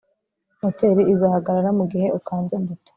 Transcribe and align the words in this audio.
Moteri 0.61 1.01
izahagarara 1.13 1.69
mugihe 1.79 2.07
ukanze 2.19 2.55
buto 2.63 2.89